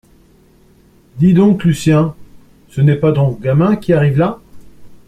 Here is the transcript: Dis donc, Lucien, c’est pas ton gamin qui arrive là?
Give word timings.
Dis 1.17 1.35
donc, 1.35 1.63
Lucien, 1.63 2.15
c’est 2.71 2.95
pas 2.95 3.13
ton 3.13 3.33
gamin 3.33 3.75
qui 3.75 3.93
arrive 3.93 4.17
là? 4.17 4.39